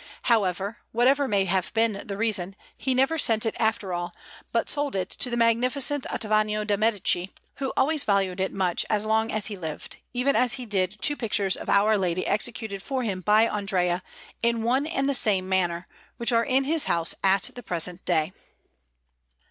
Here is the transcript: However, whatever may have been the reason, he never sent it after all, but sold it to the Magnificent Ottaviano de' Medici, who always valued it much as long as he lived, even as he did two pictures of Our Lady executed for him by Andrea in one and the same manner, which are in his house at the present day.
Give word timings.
However, 0.23 0.79
whatever 0.93 1.27
may 1.27 1.45
have 1.45 1.71
been 1.75 2.01
the 2.03 2.17
reason, 2.17 2.55
he 2.75 2.95
never 2.95 3.19
sent 3.19 3.45
it 3.45 3.55
after 3.59 3.93
all, 3.93 4.15
but 4.51 4.67
sold 4.67 4.95
it 4.95 5.11
to 5.11 5.29
the 5.29 5.37
Magnificent 5.37 6.07
Ottaviano 6.09 6.65
de' 6.65 6.75
Medici, 6.75 7.31
who 7.57 7.71
always 7.77 8.03
valued 8.03 8.39
it 8.39 8.51
much 8.51 8.83
as 8.89 9.05
long 9.05 9.31
as 9.31 9.45
he 9.45 9.55
lived, 9.55 9.97
even 10.11 10.35
as 10.35 10.53
he 10.53 10.65
did 10.65 10.99
two 11.03 11.15
pictures 11.15 11.55
of 11.55 11.69
Our 11.69 11.99
Lady 11.99 12.25
executed 12.25 12.81
for 12.81 13.03
him 13.03 13.21
by 13.21 13.47
Andrea 13.47 14.01
in 14.41 14.63
one 14.63 14.87
and 14.87 15.07
the 15.07 15.13
same 15.13 15.47
manner, 15.47 15.87
which 16.17 16.31
are 16.31 16.45
in 16.45 16.63
his 16.63 16.85
house 16.85 17.13
at 17.23 17.51
the 17.53 17.61
present 17.61 18.03
day. 18.03 18.33